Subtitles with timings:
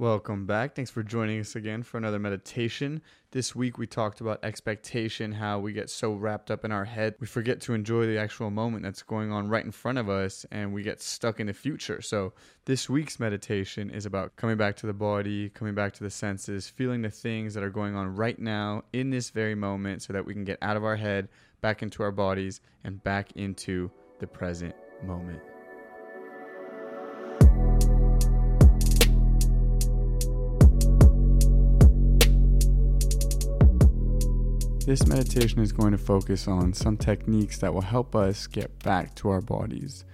[0.00, 0.74] Welcome back.
[0.74, 3.02] Thanks for joining us again for another meditation.
[3.32, 7.16] This week we talked about expectation, how we get so wrapped up in our head,
[7.20, 10.46] we forget to enjoy the actual moment that's going on right in front of us
[10.50, 12.00] and we get stuck in the future.
[12.00, 12.32] So,
[12.64, 16.66] this week's meditation is about coming back to the body, coming back to the senses,
[16.66, 20.24] feeling the things that are going on right now in this very moment so that
[20.24, 21.28] we can get out of our head,
[21.60, 24.74] back into our bodies, and back into the present
[25.04, 25.42] moment.
[34.86, 39.14] This meditation is going to focus on some techniques that will help us get back
[39.16, 40.04] to our bodies.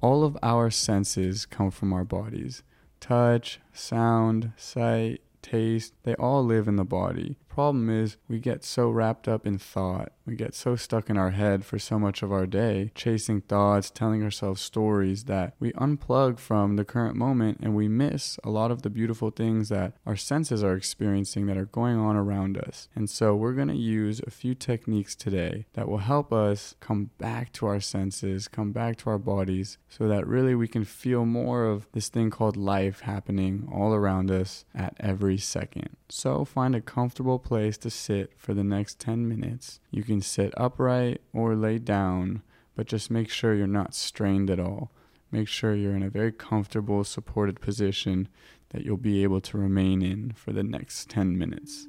[0.00, 2.62] All of our senses come from our bodies
[3.00, 7.36] touch, sound, sight, taste, they all live in the body.
[7.52, 10.12] Problem is, we get so wrapped up in thought.
[10.24, 13.90] We get so stuck in our head for so much of our day, chasing thoughts,
[13.90, 18.70] telling ourselves stories that we unplug from the current moment and we miss a lot
[18.70, 22.88] of the beautiful things that our senses are experiencing that are going on around us.
[22.94, 27.10] And so, we're going to use a few techniques today that will help us come
[27.18, 31.26] back to our senses, come back to our bodies, so that really we can feel
[31.26, 35.98] more of this thing called life happening all around us at every second.
[36.08, 39.80] So, find a comfortable place to sit for the next 10 minutes.
[39.90, 42.42] You can sit upright or lay down,
[42.74, 44.90] but just make sure you're not strained at all.
[45.30, 48.28] Make sure you're in a very comfortable, supported position
[48.70, 51.88] that you'll be able to remain in for the next 10 minutes.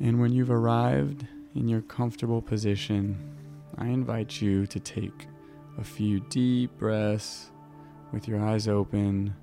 [0.00, 3.16] And when you've arrived in your comfortable position,
[3.78, 5.26] I invite you to take
[5.78, 7.50] a few deep breaths
[8.12, 9.34] with your eyes open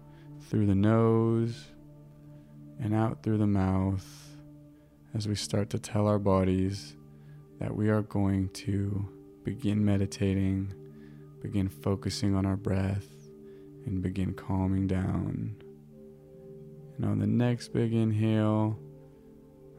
[0.52, 1.70] through the nose
[2.82, 4.06] and out through the mouth
[5.14, 6.98] as we start to tell our bodies
[7.62, 9.08] that we are going to
[9.46, 10.74] begin meditating,
[11.42, 13.08] begin focusing on our breath,
[13.86, 15.56] and begin calming down.
[16.98, 18.78] And on the next big inhale,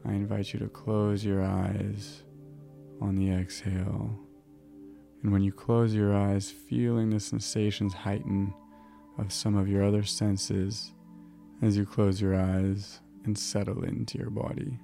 [0.03, 2.23] I invite you to close your eyes
[2.99, 4.19] on the exhale.
[5.21, 8.55] And when you close your eyes, feeling the sensations heighten
[9.17, 10.91] of some of your other senses
[11.61, 14.79] as you close your eyes and settle into your body.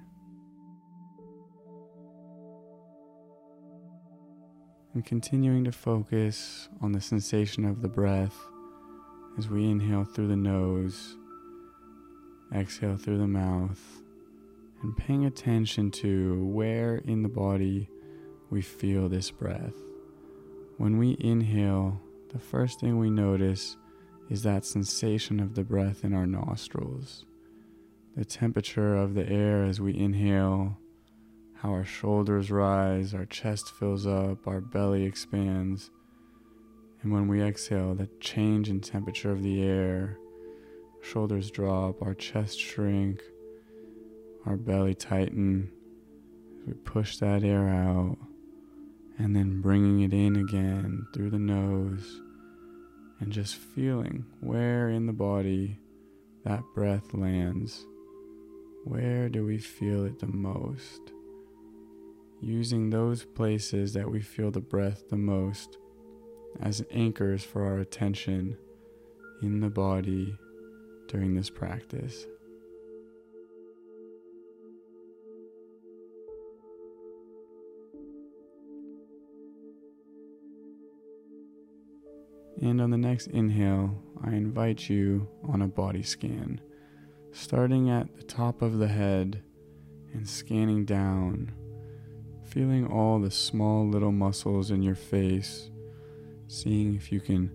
[4.94, 8.36] And continuing to focus on the sensation of the breath
[9.38, 11.16] as we inhale through the nose,
[12.54, 13.80] exhale through the mouth,
[14.82, 17.88] and paying attention to where in the body
[18.50, 19.74] we feel this breath.
[20.78, 22.00] When we inhale,
[22.32, 23.76] the first thing we notice
[24.30, 27.24] is that sensation of the breath in our nostrils,
[28.16, 30.78] the temperature of the air as we inhale,
[31.54, 35.90] how our shoulders rise, our chest fills up, our belly expands.
[37.02, 40.16] And when we exhale, the change in temperature of the air,
[41.02, 43.20] shoulders drop, our chest shrink,
[44.46, 45.72] our belly tighten.
[46.66, 48.16] We push that air out
[49.18, 52.20] and then bringing it in again through the nose
[53.20, 55.78] and just feeling where in the body
[56.44, 57.86] that breath lands.
[58.84, 61.12] Where do we feel it the most?
[62.40, 65.76] Using those places that we feel the breath the most
[66.60, 68.56] as anchors for our attention
[69.42, 70.34] in the body
[71.08, 72.26] during this practice.
[82.60, 86.60] And on the next inhale, I invite you on a body scan,
[87.32, 89.42] starting at the top of the head
[90.12, 91.52] and scanning down,
[92.44, 95.70] feeling all the small little muscles in your face,
[96.48, 97.50] seeing if you can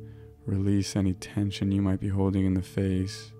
[0.47, 3.31] release any tension you might be holding in the face,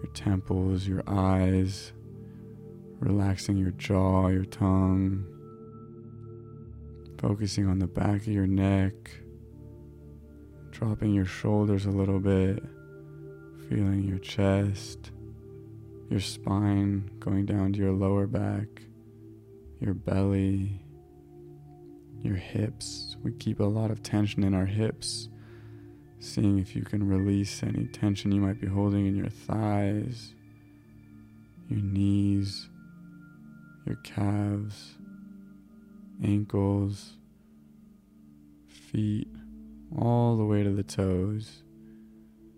[0.00, 1.92] your temples, your eyes,
[3.00, 5.24] relaxing your jaw, your tongue,
[7.18, 8.94] focusing on the back of your neck
[10.78, 12.62] dropping your shoulders a little bit,
[13.68, 15.10] feeling your chest,
[16.08, 18.68] your spine going down to your lower back,
[19.80, 20.80] your belly,
[22.22, 23.16] your hips.
[23.24, 25.28] We keep a lot of tension in our hips,
[26.20, 30.32] seeing if you can release any tension you might be holding in your thighs,
[31.68, 32.68] your knees,
[33.84, 34.92] your calves,
[36.22, 37.14] ankles,
[38.68, 39.28] feet
[39.96, 41.62] all the way to the toes.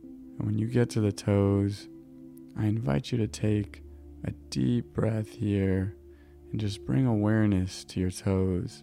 [0.03, 1.89] And when you get to the toes,
[2.57, 3.83] I invite you to take
[4.25, 5.97] a deep breath here
[6.51, 8.83] and just bring awareness to your toes.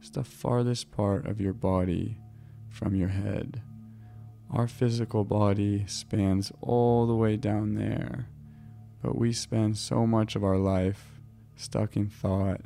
[0.00, 2.18] It's the farthest part of your body
[2.68, 3.62] from your head.
[4.50, 8.28] Our physical body spans all the way down there,
[9.02, 11.20] but we spend so much of our life
[11.56, 12.60] stuck in thought,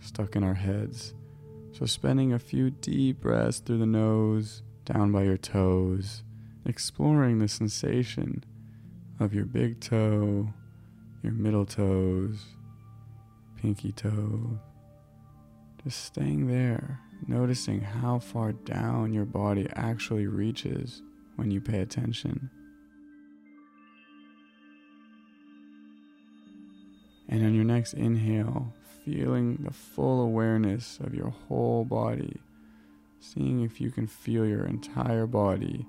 [0.00, 1.14] stuck in our heads.
[1.72, 6.22] So, spending a few deep breaths through the nose, down by your toes,
[6.66, 8.44] exploring the sensation
[9.20, 10.48] of your big toe,
[11.22, 12.44] your middle toes,
[13.56, 14.58] pinky toe.
[15.82, 21.02] Just staying there, noticing how far down your body actually reaches
[21.36, 22.50] when you pay attention.
[27.28, 28.72] And on your next inhale,
[29.04, 32.40] feeling the full awareness of your whole body,
[33.32, 35.86] seeing if you can feel your entire body,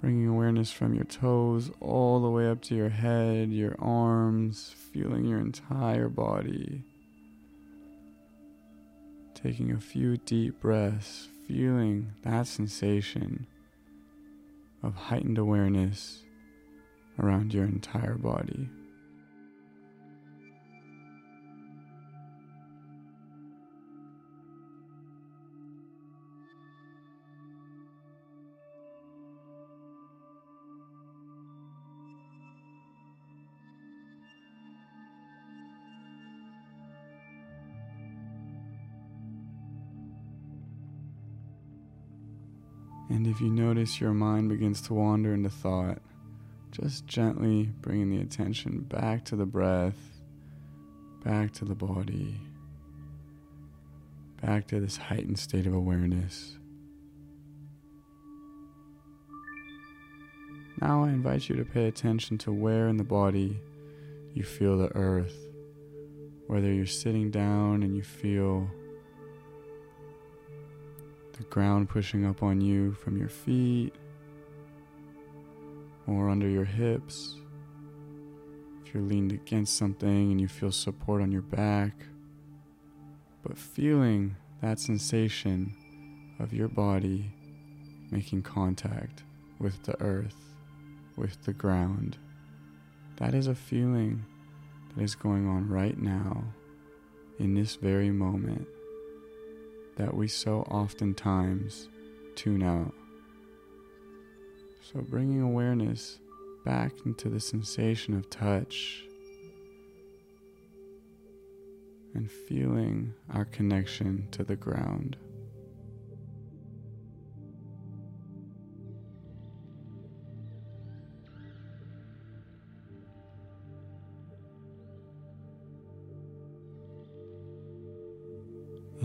[0.00, 5.24] bringing awareness from your toes all the way up to your head, your arms, feeling
[5.24, 6.82] your entire body.
[9.34, 13.46] Taking a few deep breaths, feeling that sensation
[14.82, 16.24] of heightened awareness
[17.18, 18.68] around your entire body.
[43.10, 45.98] And if you notice your mind begins to wander into thought,
[46.70, 49.96] just gently bringing the attention back to the breath,
[51.24, 52.36] back to the body,
[54.42, 56.58] back to this heightened state of awareness.
[60.80, 63.58] Now I invite you to pay attention to where in the body
[64.34, 65.34] you feel the earth,
[66.46, 68.70] whether you're sitting down and you feel
[71.38, 73.94] the ground pushing up on you from your feet
[76.08, 77.36] or under your hips.
[78.84, 81.92] If you're leaned against something and you feel support on your back,
[83.44, 85.74] but feeling that sensation
[86.40, 87.30] of your body
[88.10, 89.22] making contact
[89.60, 90.56] with the earth,
[91.16, 92.18] with the ground.
[93.16, 94.24] That is a feeling
[94.96, 96.42] that is going on right now,
[97.38, 98.66] in this very moment
[99.98, 101.88] that we so oftentimes
[102.36, 102.94] tune out.
[104.80, 106.18] So, bringing awareness
[106.64, 109.04] back into the sensation of touch
[112.14, 115.16] and feeling our connection to the ground.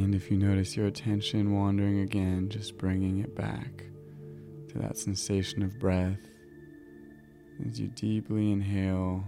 [0.03, 3.85] And if you notice your attention wandering again, just bringing it back
[4.67, 6.19] to that sensation of breath
[7.65, 9.23] as you deeply inhale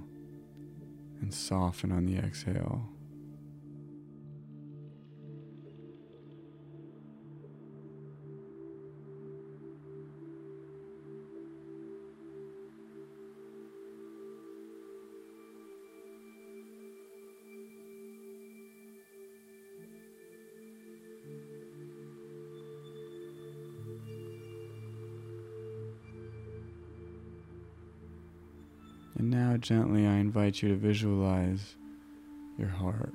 [1.22, 2.89] and soften on the exhale.
[29.18, 31.76] And now, gently, I invite you to visualize
[32.57, 33.14] your heart.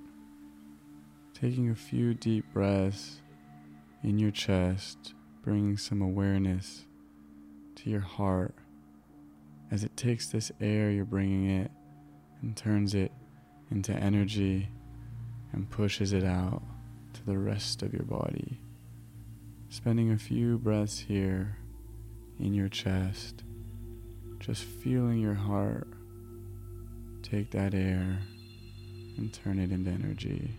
[1.35, 3.21] Taking a few deep breaths
[4.03, 6.85] in your chest, bringing some awareness
[7.77, 8.55] to your heart
[9.71, 11.71] as it takes this air, you're bringing it
[12.43, 13.13] and turns it
[13.71, 14.69] into energy
[15.53, 16.63] and pushes it out
[17.13, 18.61] to the rest of your body.
[19.69, 21.57] Spending a few breaths here
[22.41, 23.45] in your chest
[24.41, 25.87] just feeling your heart
[27.23, 28.19] take that air
[29.19, 30.51] and turn it into energy.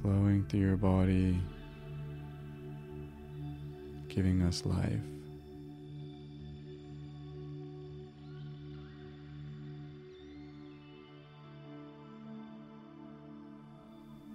[0.00, 1.38] Flowing through your body,
[4.08, 5.17] giving us life.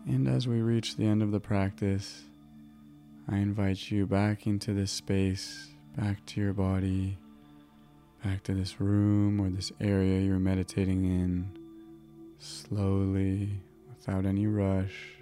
[0.06, 2.24] And as we reach the end of the practice,
[3.30, 7.18] I invite you back into this space, back to your body,
[8.22, 11.58] back to this room or this area you're meditating in,
[12.38, 15.16] slowly, without any rush,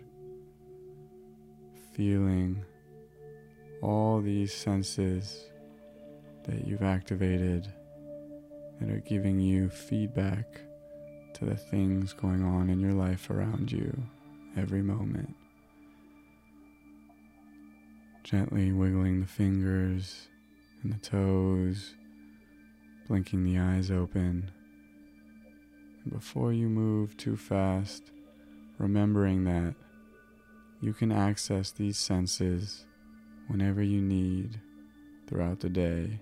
[1.94, 2.66] feeling
[3.84, 5.46] all these senses
[6.46, 7.72] that you've activated
[8.80, 10.62] that are giving you feedback
[11.36, 13.96] to the things going on in your life around you
[14.58, 15.36] every moment.
[18.24, 20.28] Gently wiggling the fingers
[20.84, 21.96] and the toes,
[23.08, 24.52] blinking the eyes open.
[26.04, 28.12] And before you move too fast,
[28.78, 29.76] remembering that
[30.82, 32.86] you can access these senses
[33.48, 34.60] whenever you need
[35.28, 36.20] throughout the day.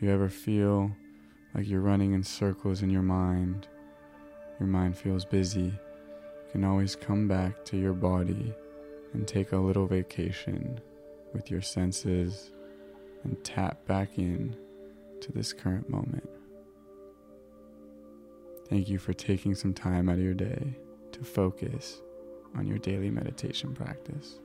[0.00, 0.92] You ever feel
[1.54, 3.66] like you're running in circles in your mind?
[4.60, 5.72] Your mind feels busy.
[6.52, 8.54] Can always come back to your body
[9.12, 10.80] and take a little vacation
[11.32, 12.50] with your senses
[13.24, 14.56] and tap back in
[15.20, 16.28] to this current moment.
[18.68, 20.74] Thank you for taking some time out of your day
[21.12, 22.00] to focus
[22.56, 24.38] on your daily meditation practice.